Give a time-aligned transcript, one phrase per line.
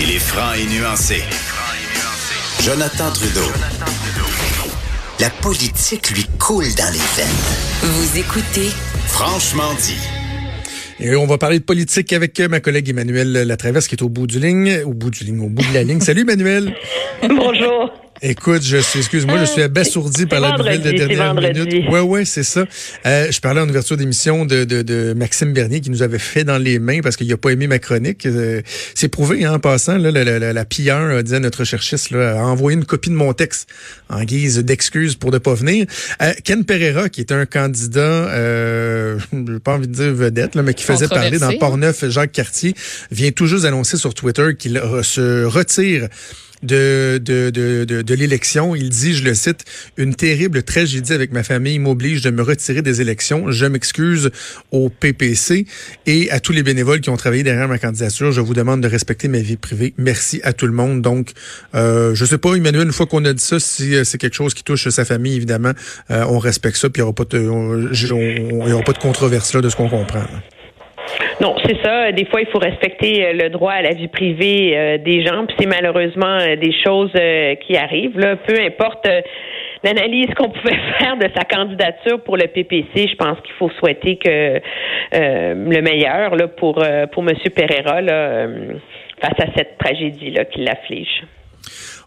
[0.00, 1.22] Il est franc et nuancé.
[2.62, 3.50] Jonathan Trudeau.
[5.18, 7.26] La politique lui coule dans les veines.
[7.82, 8.68] Vous écoutez
[9.08, 9.98] Franchement dit.
[11.00, 14.28] Et on va parler de politique avec ma collègue Emmanuel Latraverse qui est au bout
[14.28, 16.00] du ligne, au bout du ligne, au bout de la ligne.
[16.00, 16.76] Salut Emmanuel.
[17.22, 17.90] Bonjour.
[18.20, 21.88] Écoute, je suis, excuse-moi, je suis abasourdi par la nouvelle de dernière minute.
[21.88, 22.64] Ouais, ouais, c'est ça.
[23.06, 26.42] Euh, je parlais en ouverture d'émission de, de, de, Maxime Bernier qui nous avait fait
[26.42, 28.26] dans les mains parce qu'il a pas aimé ma chronique.
[28.26, 28.62] Euh,
[28.94, 32.44] c'est prouvé, hein, en passant, là, la, la, la, pire, disait notre cherchiste, là, a
[32.44, 33.68] envoyé une copie de mon texte
[34.08, 35.86] en guise d'excuse pour ne pas venir.
[36.20, 40.62] Euh, Ken Pereira, qui est un candidat, euh, j'ai pas envie de dire vedette, là,
[40.62, 42.74] mais qui faisait parler dans Port-Neuf, Jacques Cartier,
[43.12, 46.08] vient tout juste annoncer sur Twitter qu'il se retire
[46.62, 48.74] de, de, de, de, de l'élection.
[48.74, 49.64] Il dit, je le cite,
[49.96, 53.50] une terrible tragédie avec ma famille m'oblige de me retirer des élections.
[53.50, 54.30] Je m'excuse
[54.70, 55.66] au PPC
[56.06, 58.32] et à tous les bénévoles qui ont travaillé derrière ma candidature.
[58.32, 59.94] Je vous demande de respecter ma vie privée.
[59.98, 61.02] Merci à tout le monde.
[61.02, 61.32] Donc,
[61.74, 64.34] euh, je sais pas, Emmanuel, une fois qu'on a dit ça, si euh, c'est quelque
[64.34, 65.72] chose qui touche sa famille, évidemment,
[66.10, 67.46] euh, on respecte ça, puis il n'y aura pas de,
[68.72, 70.24] aura pas de controverse là de ce qu'on comprend.
[71.40, 72.12] Non, c'est ça.
[72.12, 75.46] Des fois, il faut respecter euh, le droit à la vie privée euh, des gens,
[75.46, 77.12] puis c'est malheureusement euh, des choses
[77.66, 78.18] qui arrivent.
[78.18, 78.36] Là.
[78.36, 79.08] Peu importe
[79.82, 84.16] l'analyse qu'on pouvait faire de sa candidature pour le PPC, je pense qu'il faut souhaiter
[84.16, 84.60] que
[85.12, 87.34] le meilleur là, pour pour M.
[87.54, 88.46] Pereira là,
[89.20, 91.22] face à cette tragédie là qui l'afflige.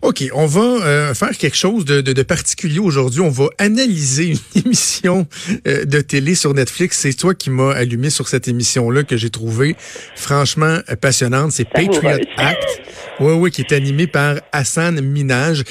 [0.01, 3.21] OK, on va euh, faire quelque chose de, de, de particulier aujourd'hui.
[3.21, 5.27] On va analyser une émission
[5.67, 6.99] euh, de télé sur Netflix.
[6.99, 9.75] C'est toi qui m'as allumé sur cette émission-là que j'ai trouvé
[10.15, 11.51] franchement passionnante.
[11.51, 12.81] C'est Patriot Act.
[13.19, 15.63] Oui, oui, qui est animé par Hassan Minaj.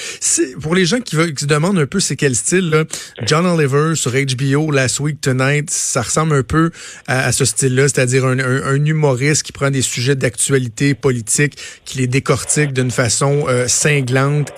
[0.63, 2.85] Pour les gens qui, veulent, qui se demandent un peu c'est quel style, là,
[3.27, 6.71] John Oliver sur HBO, Last Week Tonight, ça ressemble un peu
[7.09, 12.07] à, ce style-là, c'est-à-dire un, un, humoriste qui prend des sujets d'actualité politique, qui les
[12.07, 13.67] décortique d'une façon euh,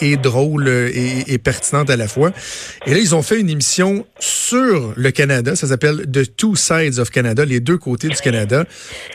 [0.00, 2.32] et drôle euh, et, pertinente à la fois.
[2.86, 5.56] Et là, ils ont fait une émission sur le Canada.
[5.56, 8.64] Ça s'appelle The Two Sides of Canada, les deux côtés du Canada.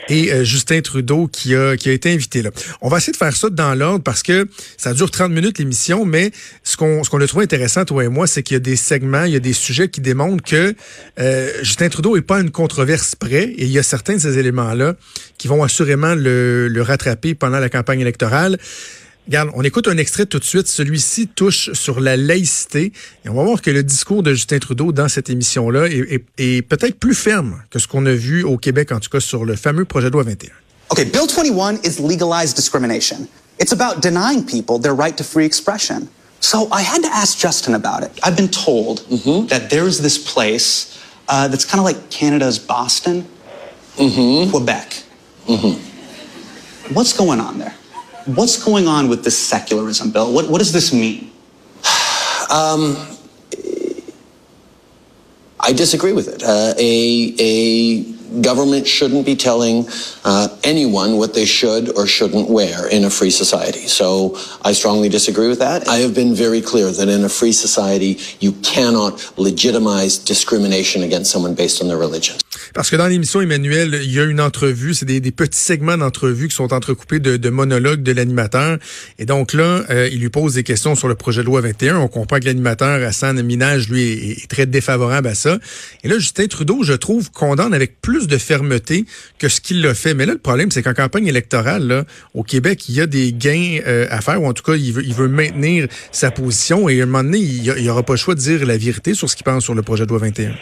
[0.08, 2.50] Et euh, Justin Trudeau qui a, qui a été invité là.
[2.80, 6.04] On va essayer de faire ça dans l'ordre parce que ça dure 30 minutes l'émission,
[6.04, 6.30] mais
[6.62, 8.76] ce qu'on ce qu'on a trouvé intéressant, toi et moi, c'est qu'il y a des
[8.76, 10.74] segments, il y a des sujets qui démontrent que
[11.18, 13.44] euh, Justin Trudeau est pas une controverse près.
[13.44, 14.94] Et il y a certains de ces éléments-là
[15.36, 18.58] qui vont assurément le rattraper pendant la campagne électorale.
[19.28, 20.68] Regarde, on écoute un extrait tout de suite.
[20.68, 22.94] Celui-ci touche sur la laïcité.
[23.26, 26.62] Et on va voir que le discours de Justin Trudeau dans cette émission-là est, est,
[26.62, 29.54] peut-être plus ferme que ce qu'on a vu au Québec, en tout cas sur le
[29.54, 30.48] fameux projet de loi 21.
[30.88, 33.28] OK, Bill 21 is legalized discrimination.
[33.60, 36.08] It's about denying people their right to free expression.
[36.40, 38.18] So I had to ask Justin about it.
[38.24, 39.48] I've been told mm -hmm.
[39.48, 40.86] that there is this place
[41.28, 43.26] uh, that's kind of like Canada's Boston,
[43.98, 44.50] mm -hmm.
[44.50, 45.04] Quebec.
[45.46, 45.74] Mm -hmm.
[46.94, 47.74] What's going on there?
[48.34, 50.32] What's going on with this secularism bill?
[50.34, 51.30] What, what does this mean?
[52.50, 52.96] Um,
[55.60, 56.42] I disagree with it.
[56.42, 59.86] Uh, a, a government shouldn't be telling
[60.24, 63.86] uh, anyone what they should or shouldn't wear in a free society.
[63.86, 65.88] So I strongly disagree with that.
[65.88, 71.30] I have been very clear that in a free society, you cannot legitimize discrimination against
[71.30, 72.36] someone based on their religion.
[72.74, 76.48] Parce que dans l'émission, Emmanuel, il y a une entrevue, c'est des, petits segments d'entrevue
[76.48, 78.78] qui sont entrecoupés de, monologues de l'animateur.
[79.18, 81.98] Et donc là, euh, il lui pose des questions sur le projet de loi 21.
[81.98, 85.58] On comprend que l'animateur, Hassan Minage, lui, très défavorable à ça.
[86.04, 89.04] Et là, Justin Trudeau, je trouve, condamne avec plus de fermeté
[89.38, 90.14] que ce qu'il a fait.
[90.14, 93.78] Mais là, le problème, c'est qu'en campagne électorale, au Québec, il y a des gains
[93.86, 96.88] euh, à faire, ou en tout cas, il veut, maintenir sa position.
[96.88, 99.14] Et à un moment donné, il n'y aura pas le choix de dire la vérité
[99.14, 100.52] sur ce qu'il pense sur le projet de loi 21.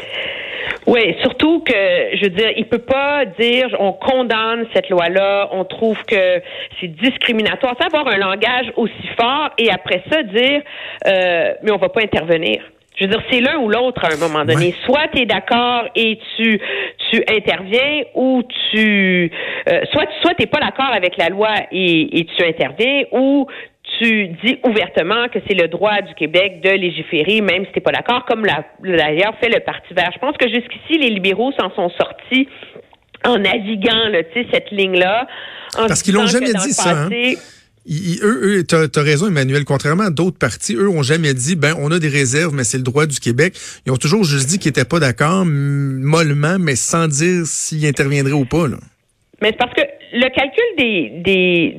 [0.86, 1.72] Oui, surtout que,
[2.16, 6.40] je veux dire, il peut pas dire on condamne cette loi-là, on trouve que
[6.80, 7.74] c'est discriminatoire.
[7.80, 10.62] Ça avoir un langage aussi fort et après ça dire
[11.06, 12.62] euh, mais on va pas intervenir.
[12.96, 14.74] Je veux dire, c'est l'un ou l'autre à un moment donné.
[14.86, 16.60] Soit tu es d'accord et tu
[17.10, 19.30] tu interviens ou tu
[19.68, 23.46] euh, soit soit t'es pas d'accord avec la loi et, et tu interviens ou
[23.98, 27.82] tu dis ouvertement que c'est le droit du Québec de légiférer, même si tu n'es
[27.82, 30.10] pas d'accord, comme l'a d'ailleurs fait le Parti vert.
[30.12, 32.48] Je pense que jusqu'ici, les libéraux s'en sont sortis
[33.24, 34.18] en naviguant là,
[34.52, 35.26] cette ligne-là.
[35.76, 36.90] Parce qu'ils l'ont jamais dit ça.
[36.90, 37.08] Hein?
[37.88, 39.64] Eux, eux tu as, raison, Emmanuel.
[39.64, 42.78] Contrairement à d'autres partis, eux ont jamais dit, ben, on a des réserves, mais c'est
[42.78, 43.56] le droit du Québec.
[43.86, 48.32] Ils ont toujours juste dit qu'ils n'étaient pas d'accord, mollement, mais sans dire s'ils interviendraient
[48.32, 48.68] ou pas.
[48.68, 48.76] Là.
[49.40, 51.76] Mais c'est parce que le calcul des, des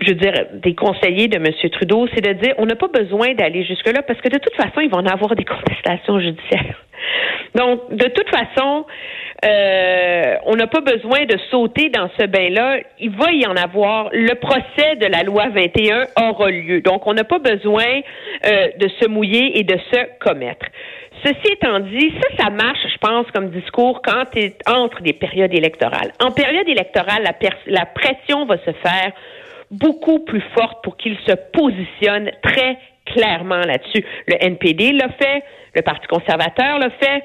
[0.00, 1.70] je veux dire, des conseillers de M.
[1.70, 4.80] Trudeau, c'est de dire on n'a pas besoin d'aller jusque-là parce que de toute façon,
[4.80, 6.82] ils vont en avoir des contestations judiciaires.
[7.54, 8.84] Donc, de toute façon,
[9.44, 12.78] euh, on n'a pas besoin de sauter dans ce bain-là.
[12.98, 14.08] Il va y en avoir.
[14.12, 16.80] Le procès de la loi 21 aura lieu.
[16.80, 17.84] Donc, on n'a pas besoin
[18.46, 20.66] euh, de se mouiller et de se commettre.
[21.24, 24.24] Ceci étant dit, ça, ça marche, je pense, comme discours quand
[24.66, 26.12] entre des périodes électorales.
[26.20, 27.22] En période électorale,
[27.66, 29.12] la pression va se faire
[29.70, 34.04] beaucoup plus forte pour qu'il se positionne très clairement là-dessus.
[34.26, 35.42] Le NPD l'a fait,
[35.74, 37.24] le Parti conservateur l'a fait.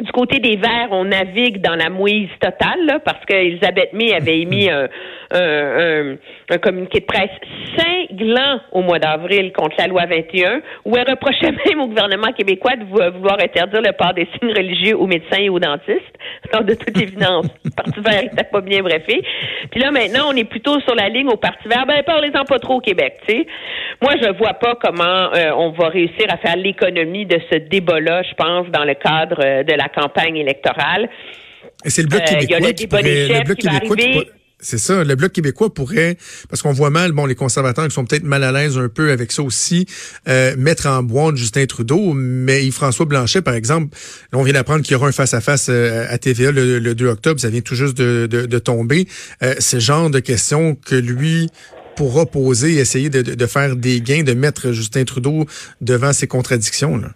[0.00, 4.40] Du côté des Verts, on navigue dans la mouise totale, là, parce qu'Elisabeth May avait
[4.40, 4.88] émis un,
[5.32, 6.16] un,
[6.50, 7.30] un, communiqué de presse
[7.76, 12.76] cinglant au mois d'avril contre la loi 21, où elle reprochait même au gouvernement québécois
[12.76, 16.14] de vouloir interdire le port des signes religieux aux médecins et aux dentistes.
[16.52, 19.20] Donc, de toute évidence, le Parti vert n'était pas bien brefé.
[19.70, 21.86] Puis là, maintenant, on est plutôt sur la ligne au Parti vert.
[21.86, 23.46] Ben, parlez-en pas trop au Québec, tu sais.
[24.00, 28.22] Moi, je vois pas comment euh, on va réussir à faire l'économie de ce débat-là,
[28.22, 31.08] je pense, dans le cadre euh, de la campagne électorale.
[31.84, 34.24] C'est le Bloc québécois euh, y a le qui pourrait, le Bloc québécois
[34.60, 35.04] c'est ça.
[35.04, 36.16] Le Bloc québécois pourrait,
[36.48, 39.12] parce qu'on voit mal, bon, les conservateurs qui sont peut-être mal à l'aise un peu
[39.12, 39.86] avec ça aussi,
[40.28, 43.96] euh, mettre en boîte Justin Trudeau, mais Yves-François Blanchet, par exemple,
[44.32, 47.50] on vient d'apprendre qu'il y aura un face-à-face euh, à TVA le, 2 octobre, ça
[47.50, 49.06] vient tout juste de, tomber.
[49.42, 51.48] Euh, ce genre de questions que lui
[51.94, 55.46] pourra poser, essayer de, de faire des gains, de mettre Justin Trudeau
[55.80, 56.96] devant ses contradictions.
[56.96, 57.08] Là.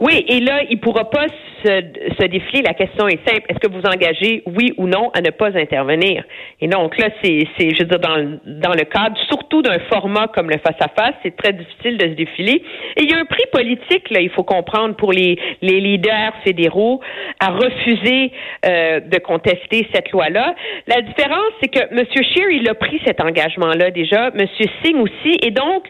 [0.00, 1.26] Oui, et là, il pourra pas
[1.64, 1.82] se,
[2.20, 2.62] se défiler.
[2.62, 3.44] La question est simple.
[3.48, 6.24] Est-ce que vous engagez, oui ou non, à ne pas intervenir?
[6.60, 10.28] Et donc là, c'est, c'est je veux dire, dans, dans le cadre, surtout d'un format
[10.28, 12.62] comme le face-à-face, c'est très difficile de se défiler.
[12.96, 16.32] Et il y a un prix politique, là, il faut comprendre, pour les, les leaders
[16.44, 17.00] fédéraux
[17.40, 18.32] à refuser
[18.66, 20.54] euh, de contester cette loi-là.
[20.86, 22.04] La différence, c'est que M.
[22.12, 24.46] Scheer, il a pris cet engagement-là déjà, M.
[24.82, 25.84] Singh aussi, et donc,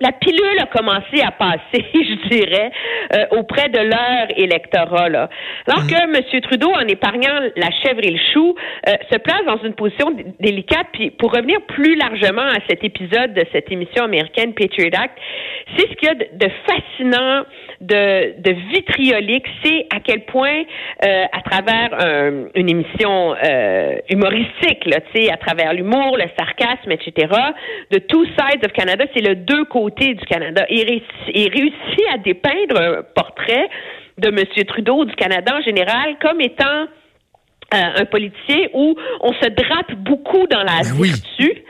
[0.00, 1.60] la pilule a commencé à passer,
[1.94, 2.70] je dirais,
[3.14, 5.08] euh, auprès de leur électorat.
[5.08, 5.28] Là.
[5.66, 6.14] Alors que mhm.
[6.14, 6.40] M.
[6.40, 8.54] Trudeau, en épargnant la chèvre et le chou,
[8.88, 10.86] euh, se place dans une position délicate.
[10.92, 15.18] Puis pour revenir plus largement à cet épisode de cette émission américaine Patriot Act,
[15.76, 17.44] c'est ce qu'il y a de, fascinant,
[17.80, 20.62] de, de, vitriolique, c'est à quel point,
[21.04, 21.88] euh, à travers
[22.54, 23.34] une émission
[24.08, 24.98] humoristique, là,
[25.32, 27.32] à travers l'humour, le sarcasme, etc.,
[27.90, 30.64] de Two Sides of Canada, c'est le deux côtés du Canada.
[30.70, 33.68] Il réussit, à dépeindre un portrait
[34.18, 34.64] de M.
[34.66, 36.86] Trudeau du Canada en général comme étant
[37.74, 41.62] euh, un politicien où on se drape beaucoup dans la ben vertu,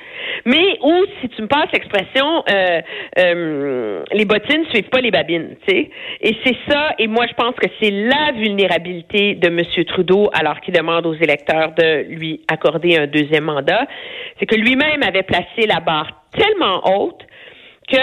[0.45, 2.81] mais où, si tu me passes l'expression, euh,
[3.19, 5.91] euh, les bottines ne suivent pas les babines, tu sais.
[6.21, 9.85] Et c'est ça, et moi je pense que c'est la vulnérabilité de M.
[9.87, 13.89] Trudeau alors qu'il demande aux électeurs de lui accorder un deuxième mandat,
[14.39, 17.23] c'est que lui-même avait placé la barre tellement haute
[17.91, 17.97] que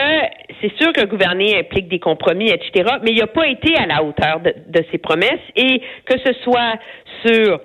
[0.62, 4.04] c'est sûr que gouverner implique des compromis, etc., mais il n'a pas été à la
[4.04, 6.80] hauteur de, ses promesses et que ce soit
[7.26, 7.60] sur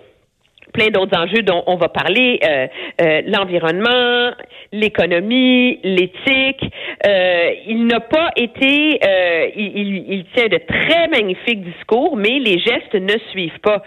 [0.72, 2.66] plein d'autres enjeux dont on va parler, euh,
[3.00, 4.30] euh, l'environnement,
[4.72, 6.62] l'économie, l'éthique.
[7.06, 9.00] Euh, il n'a pas été,
[9.56, 13.82] il, il, tient de très magnifiques discours, mais les gestes ne suivent pas.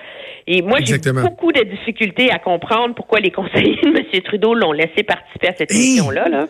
[0.46, 4.22] Et moi, j'ai beaucoup de difficultés à comprendre pourquoi les conseillers de M.
[4.24, 6.28] Trudeau l'ont laissé participer à cette émission-là.
[6.28, 6.46] Là.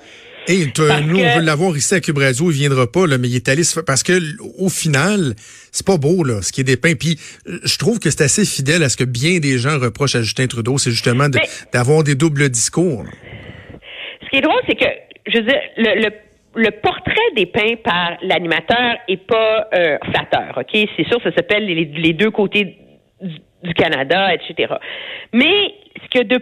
[0.48, 0.66] Et
[1.06, 3.48] nous, on veut l'avoir ici à Cube Radio, il viendra pas, là, mais il est
[3.50, 4.14] allé parce que
[4.58, 5.36] au final,
[5.72, 6.96] c'est pas beau là, ce qui est dépeint.
[6.96, 10.22] Puis je trouve que c'est assez fidèle à ce que bien des gens reprochent à
[10.22, 11.28] Justin Trudeau, c'est justement
[11.72, 13.06] d'avoir des doubles discours.
[14.24, 14.86] Ce qui est drôle, c'est que
[15.28, 16.10] je veux dire, le,
[16.56, 20.88] le portrait dépeint par l'animateur est pas euh, flatteur, ok?
[20.96, 22.78] C'est sûr, ça s'appelle les, deux côtés
[23.22, 24.74] du, du, Canada, etc.
[25.32, 26.40] Mais ce que de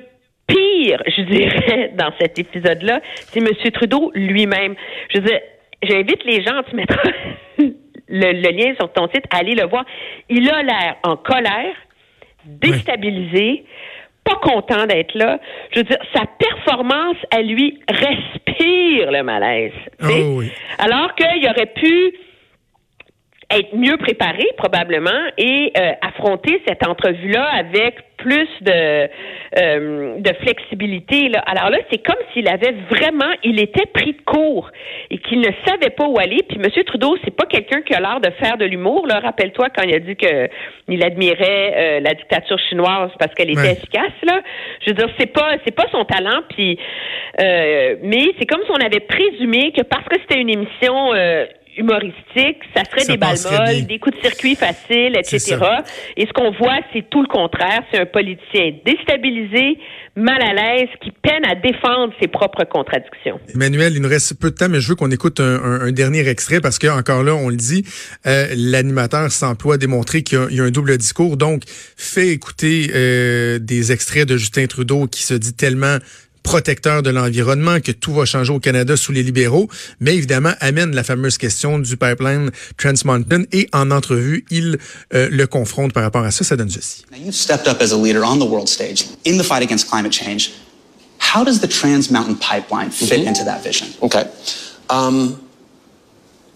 [0.51, 3.47] pire, je dirais, dans cet épisode-là, c'est M.
[3.71, 4.75] Trudeau lui-même.
[5.09, 5.39] Je veux dire,
[5.83, 7.09] j'invite les gens, tu mettras
[8.07, 9.85] le, lien sur ton site, à aller le voir.
[10.29, 11.75] Il a l'air en colère,
[12.45, 13.65] déstabilisé,
[14.23, 15.39] pas content d'être là.
[15.71, 19.73] Je veux dire, sa performance à lui respire le malaise.
[20.03, 20.41] Oh
[20.77, 22.13] Alors qu'il aurait pu
[23.51, 29.09] être mieux préparé probablement et euh, affronter cette entrevue-là avec plus de
[29.59, 31.29] euh, de flexibilité.
[31.29, 31.39] Là.
[31.47, 34.69] Alors là, c'est comme s'il avait vraiment, il était pris de court
[35.09, 36.39] et qu'il ne savait pas où aller.
[36.47, 36.83] Puis M.
[36.85, 39.07] Trudeau, c'est pas quelqu'un qui a l'air de faire de l'humour.
[39.07, 40.47] Là, rappelle-toi quand il a dit que
[40.87, 44.13] il admirait euh, la dictature chinoise parce qu'elle était efficace.
[44.23, 44.41] Là,
[44.85, 46.41] je veux dire, c'est pas c'est pas son talent.
[46.49, 46.77] Puis,
[47.39, 51.11] mais c'est comme si on avait présumé que parce que c'était une émission
[51.77, 55.57] humoristique, ça serait des balles molles, des coups de circuit faciles, etc.
[56.17, 57.81] Et ce qu'on voit, c'est tout le contraire.
[57.91, 59.77] C'est un politicien déstabilisé,
[60.15, 63.39] mal à l'aise, qui peine à défendre ses propres contradictions.
[63.53, 66.61] Emmanuel, il nous reste peu de temps, mais je veux qu'on écoute un, dernier extrait
[66.61, 67.85] parce que encore là, on le dit,
[68.25, 71.37] euh, l'animateur s'emploie à démontrer qu'il y, a un double discours.
[71.37, 75.97] Donc, fait écouter euh, des extraits de Justin Trudeau qui se dit tellement
[76.43, 79.67] protecteur de l'environnement, que tout va changer au Canada sous les libéraux,
[79.99, 84.77] mais évidemment amène la fameuse question du pipeline Trans Mountain et en entrevue, il
[85.13, 86.43] euh, le confronte par rapport à ça.
[86.43, 87.03] Ça donne ceci.
[87.11, 89.89] Now you've stepped up as a leader on the world stage in the fight against
[89.89, 90.51] climate change.
[91.19, 93.27] How does the Trans Mountain pipeline fit mm -hmm.
[93.27, 93.87] into that vision?
[93.99, 94.25] Okay.
[94.89, 95.37] Um,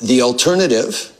[0.06, 1.12] the alternative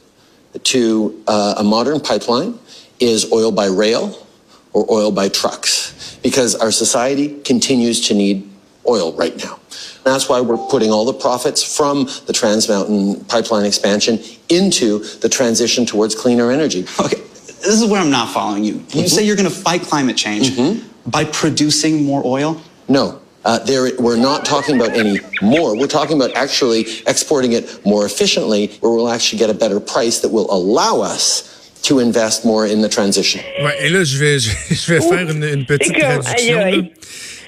[0.62, 2.54] to uh, a modern pipeline
[2.98, 4.26] is oil by rail
[4.72, 8.42] or oil by trucks because our society continues to need
[8.88, 9.58] oil right now.
[10.04, 15.28] That's why we're putting all the profits from the Trans Mountain pipeline expansion into the
[15.28, 16.84] transition towards cleaner energy.
[17.00, 18.74] Okay, this is where I'm not following you.
[18.74, 19.06] You mm-hmm.
[19.06, 21.10] say you're going to fight climate change mm-hmm.
[21.10, 22.60] by producing more oil?
[22.88, 23.20] No.
[23.44, 25.76] Uh, there, we're not talking about any more.
[25.76, 30.20] We're talking about actually exporting it more efficiently, where we'll actually get a better price
[30.20, 31.52] that will allow us
[31.82, 33.40] to invest more in the transition.
[33.60, 36.90] Ouais, et là, je vais, je, vais faire une, une petite traduction.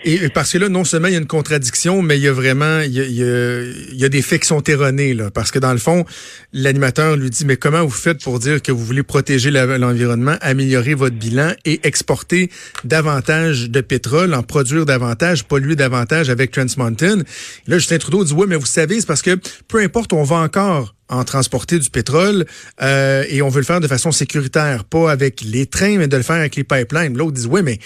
[0.04, 2.32] Et parce que là, non seulement il y a une contradiction, mais il y a
[2.32, 6.04] vraiment, il y a, des faits qui sont erronés là, parce que dans le fond,
[6.52, 10.94] l'animateur lui dit mais comment vous faites pour dire que vous voulez protéger l'environnement, améliorer
[10.94, 12.50] votre bilan et exporter
[12.84, 17.22] davantage de pétrole, en produire davantage, polluer davantage avec Trans Mountain?
[17.66, 20.36] Là, Justin Trudeau dit ouais, mais vous savez, c'est parce que peu importe, on va
[20.36, 22.46] encore en transporter du pétrole
[22.82, 26.16] euh, et on veut le faire de façon sécuritaire, pas avec les trains, mais de
[26.16, 27.16] le faire avec les pipelines.
[27.16, 27.78] L'autre dit oui, mais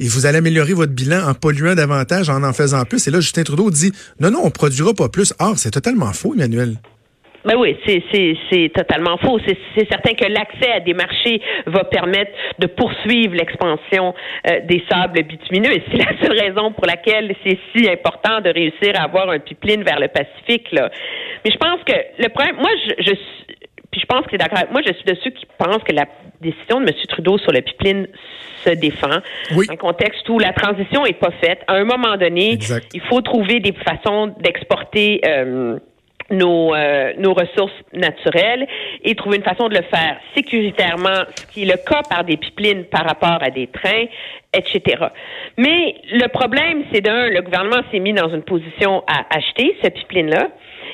[0.00, 3.06] vous allez améliorer votre bilan en polluant davantage, en en faisant plus.
[3.08, 5.32] Et là, Justin Trudeau dit non, non, on produira pas plus.
[5.38, 6.78] Or, c'est totalement faux, Emmanuel.
[7.46, 9.38] Ben oui, c'est totalement faux.
[9.46, 14.14] C'est certain que l'accès à des marchés va permettre de poursuivre l'expansion
[14.48, 15.72] euh, des sables bitumineux.
[15.72, 19.38] Et c'est la seule raison pour laquelle c'est si important de réussir à avoir un
[19.38, 20.72] pipeline vers le Pacifique.
[20.72, 20.90] Là.
[21.44, 23.12] Mais je pense que le problème, moi, je, je
[23.90, 24.64] puis je pense que c'est d'accord.
[24.72, 26.06] Moi, je suis de ceux qui pensent que la
[26.40, 26.92] décision de M.
[27.08, 28.06] Trudeau sur le pipeline
[28.64, 29.20] se défend.
[29.54, 29.66] Oui.
[29.70, 31.60] Un contexte où la transition est pas faite.
[31.66, 32.58] À un moment donné,
[32.92, 35.20] il faut trouver des façons d'exporter.
[35.24, 35.78] Euh,
[36.30, 38.66] nos, euh, nos ressources naturelles
[39.04, 42.36] et trouver une façon de le faire sécuritairement, ce qui est le cas par des
[42.36, 44.06] pipelines par rapport à des trains,
[44.52, 45.06] etc.
[45.56, 49.88] Mais le problème, c'est d'un, le gouvernement s'est mis dans une position à acheter ce
[49.88, 50.48] pipeline-là,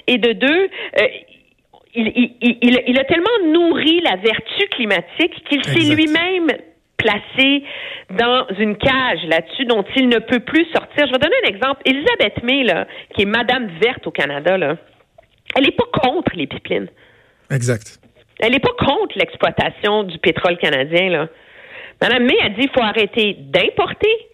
[0.06, 0.68] et de deux,
[1.00, 1.06] euh,
[1.94, 6.48] il, il, il, il, a tellement nourri la vertu climatique qu'il s'est lui-même
[6.96, 7.64] placé
[8.10, 11.06] dans une cage là-dessus dont il ne peut plus sortir.
[11.06, 11.82] Je vais donner un exemple.
[11.84, 14.76] Elisabeth May, là, qui est Madame Verte au Canada, là,
[15.54, 16.88] elle n'est pas contre les pipelines.
[17.50, 17.98] Exact.
[18.40, 21.10] Elle n'est pas contre l'exploitation du pétrole canadien.
[21.10, 21.28] Là.
[22.00, 24.28] Madame May a dit qu'il faut arrêter d'importer.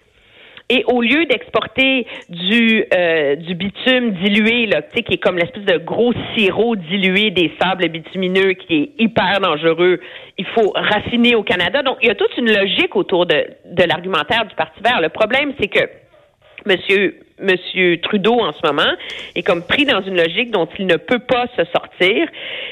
[0.71, 5.79] Et au lieu d'exporter du, euh, du bitume dilué, là, qui est comme l'espèce de
[5.79, 9.99] gros sirop dilué des sables bitumineux qui est hyper dangereux,
[10.37, 11.83] il faut raffiner au Canada.
[11.83, 15.01] Donc, il y a toute une logique autour de, de l'argumentaire du Parti vert.
[15.01, 15.89] Le problème, c'est que
[16.67, 18.93] Monsieur Monsieur Trudeau en ce moment
[19.35, 22.27] est comme pris dans une logique dont il ne peut pas se sortir.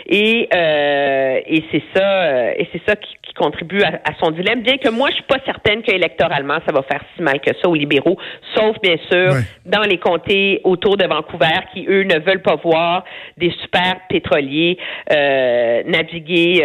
[0.09, 4.79] Et euh, et c'est ça euh, et c'est ça qui, contribue à, son dilemme bien
[4.79, 7.75] que moi je suis pas certaine qu'électoralement ça va faire si mal que ça aux
[7.75, 8.17] libéraux
[8.55, 9.35] sauf bien sûr
[9.67, 13.05] dans les comtés autour de Vancouver qui eux ne veulent pas voir
[13.37, 14.79] des super pétroliers
[15.13, 16.63] euh, naviguer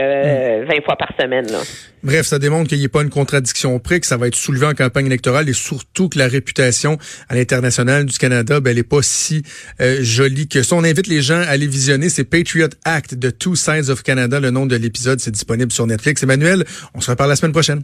[0.65, 1.59] 20 fois par semaine là.
[2.03, 4.65] Bref, ça démontre qu'il n'y a pas une contradiction près, que ça va être soulevé
[4.65, 6.97] en campagne électorale et surtout que la réputation
[7.29, 9.43] à l'international du Canada, ben, elle n'est pas si
[9.79, 10.75] euh, jolie que ça.
[10.75, 12.09] On invite les gens à aller visionner.
[12.09, 14.39] C'est Patriot Act de Two Sides of Canada.
[14.39, 16.23] Le nom de l'épisode, c'est disponible sur Netflix.
[16.23, 17.83] Emmanuel, on se reparle la semaine prochaine.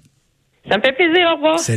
[0.69, 1.29] Ça me fait plaisir.
[1.31, 1.59] Au revoir.
[1.59, 1.75] Salut.